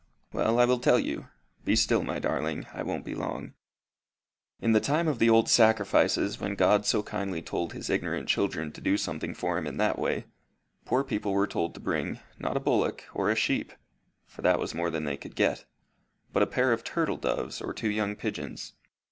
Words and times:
"Well, 0.33 0.57
I 0.57 0.65
will 0.65 0.79
tell 0.79 0.97
you. 0.97 1.27
Be 1.63 1.75
still, 1.75 2.01
my 2.01 2.17
darling, 2.17 2.65
I 2.73 2.81
won't 2.81 3.05
be 3.05 3.13
long. 3.13 3.53
In 4.59 4.71
the 4.71 4.79
time 4.79 5.07
of 5.07 5.19
the 5.19 5.29
old 5.29 5.47
sacrifices, 5.47 6.39
when 6.39 6.55
God 6.55 6.87
so 6.87 7.03
kindly 7.03 7.43
told 7.43 7.73
his 7.73 7.87
ignorant 7.87 8.27
children 8.27 8.71
to 8.71 8.81
do 8.81 8.97
something 8.97 9.35
for 9.35 9.59
him 9.59 9.67
in 9.67 9.77
that 9.77 9.99
way, 9.99 10.25
poor 10.85 11.03
people 11.03 11.33
were 11.33 11.45
told 11.45 11.75
to 11.75 11.79
bring, 11.79 12.19
not 12.39 12.57
a 12.57 12.59
bullock 12.59 13.03
or 13.13 13.29
a 13.29 13.35
sheep, 13.35 13.73
for 14.25 14.41
that 14.41 14.57
was 14.57 14.73
more 14.73 14.89
than 14.89 15.03
they 15.03 15.17
could 15.17 15.35
get, 15.35 15.65
but 16.33 16.41
a 16.41 16.47
pair 16.47 16.73
of 16.73 16.83
turtledoves, 16.83 17.61
or 17.61 17.71
two 17.71 17.91
young 17.91 18.15
pigeons. 18.15 18.73